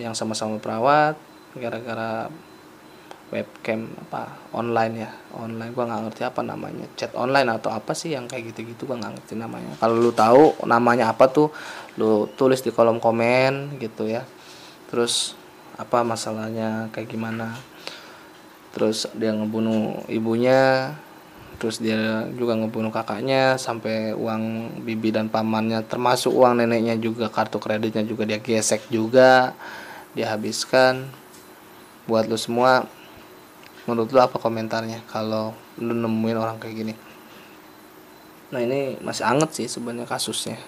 yang 0.00 0.16
sama-sama 0.16 0.56
perawat 0.56 1.20
gara-gara 1.52 2.32
webcam 3.28 3.88
apa 4.08 4.32
online 4.52 5.08
ya. 5.08 5.10
Online 5.36 5.72
gua 5.72 5.84
nggak 5.88 6.02
ngerti 6.08 6.22
apa 6.24 6.40
namanya. 6.44 6.86
Chat 6.96 7.12
online 7.16 7.48
atau 7.52 7.72
apa 7.72 7.92
sih 7.96 8.12
yang 8.12 8.24
kayak 8.28 8.52
gitu-gitu 8.52 8.88
gua 8.88 9.00
nggak 9.00 9.20
ngerti 9.20 9.34
namanya. 9.36 9.72
Kalau 9.80 9.96
lu 10.00 10.12
tahu 10.12 10.64
namanya 10.68 11.12
apa 11.12 11.28
tuh 11.28 11.48
lu 12.00 12.28
tulis 12.36 12.60
di 12.64 12.72
kolom 12.72 13.00
komen 13.00 13.76
gitu 13.80 14.08
ya. 14.08 14.24
Terus 14.88 15.36
apa 15.76 16.04
masalahnya 16.04 16.92
kayak 16.92 17.08
gimana. 17.12 17.56
Terus 18.72 19.04
dia 19.16 19.32
ngebunuh 19.36 20.08
ibunya 20.08 20.92
terus 21.60 21.78
dia 21.78 22.26
juga 22.34 22.58
ngebunuh 22.58 22.90
kakaknya 22.90 23.54
sampai 23.54 24.10
uang 24.18 24.74
bibi 24.82 25.14
dan 25.14 25.30
pamannya 25.30 25.86
termasuk 25.86 26.34
uang 26.34 26.58
neneknya 26.58 26.98
juga 26.98 27.30
kartu 27.30 27.62
kreditnya 27.62 28.02
juga 28.02 28.26
dia 28.26 28.42
gesek 28.42 28.90
juga 28.90 29.54
dia 30.16 30.32
habiskan. 30.32 31.06
Buat 32.10 32.26
lu 32.26 32.34
semua 32.34 32.90
menurut 33.86 34.10
lu 34.10 34.18
apa 34.18 34.42
komentarnya 34.42 35.06
kalau 35.06 35.54
lu 35.78 35.94
nemuin 35.94 36.38
orang 36.38 36.58
kayak 36.58 36.74
gini? 36.74 36.94
Nah 38.52 38.60
ini 38.60 38.98
masih 38.98 39.22
anget 39.22 39.54
sih 39.54 39.66
sebenarnya 39.70 40.10
kasusnya. 40.10 40.58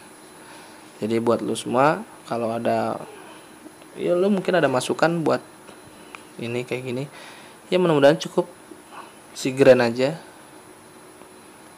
Jadi 1.02 1.18
buat 1.18 1.42
lu 1.42 1.58
semua 1.58 2.06
kalau 2.24 2.54
ada 2.54 2.96
ya 3.94 4.12
lu 4.18 4.30
mungkin 4.30 4.58
ada 4.58 4.66
masukan 4.66 5.22
buat 5.22 5.42
ini 6.42 6.66
kayak 6.66 6.82
gini 6.82 7.04
ya 7.70 7.78
mudah-mudahan 7.78 8.18
cukup 8.18 8.50
si 9.34 9.54
Grand 9.54 9.82
aja 9.82 10.18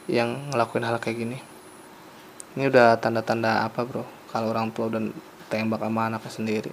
yang 0.09 0.49
ngelakuin 0.53 0.85
hal 0.85 0.97
kayak 0.97 1.17
gini 1.21 1.37
ini 2.57 2.63
udah 2.69 2.97
tanda-tanda 2.97 3.65
apa 3.65 3.85
bro 3.85 4.05
kalau 4.33 4.49
orang 4.49 4.73
tua 4.73 4.89
dan 4.89 5.13
tembak 5.47 5.81
sama 5.81 6.09
anaknya 6.09 6.31
sendiri 6.33 6.71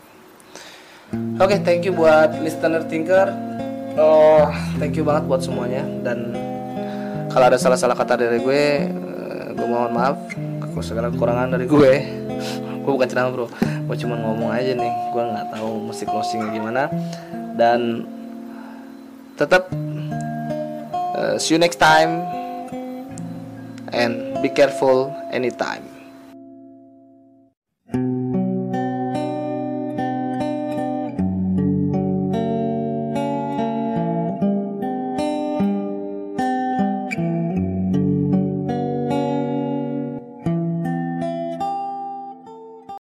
Oke, 1.39 1.55
okay, 1.55 1.59
thank 1.63 1.85
you 1.85 1.93
buat 1.95 2.33
listener 2.43 2.83
thinker. 2.91 3.29
Oh, 3.95 4.51
thank 4.81 4.97
you 4.99 5.07
banget 5.07 5.29
buat 5.31 5.45
semuanya 5.45 5.85
dan 6.03 6.35
kalau 7.31 7.47
ada 7.47 7.59
salah-salah 7.61 7.95
kata 7.95 8.19
dari 8.19 8.43
gue, 8.43 8.65
eh, 8.89 9.47
gue 9.55 9.67
mohon 9.69 9.95
maaf. 9.95 10.19
Segala 10.83 11.07
kekurangan 11.09 11.55
dari 11.55 11.71
gue. 11.71 12.24
Gue 12.85 12.93
bukan 12.93 13.09
ceramah 13.09 13.33
bro. 13.33 13.47
Gue 13.89 13.97
cuma 13.97 14.21
ngomong 14.21 14.53
aja 14.53 14.77
nih. 14.77 14.93
Gue 15.11 15.25
nggak 15.25 15.57
tahu 15.57 15.89
mesti 15.89 16.05
closingnya 16.05 16.53
gimana. 16.53 16.83
Dan 17.57 18.05
tetap 19.41 19.73
uh, 21.17 21.41
see 21.41 21.57
you 21.57 21.61
next 21.61 21.81
time. 21.81 22.21
And 23.95 24.37
be 24.43 24.51
careful 24.51 25.15
anytime 25.31 25.94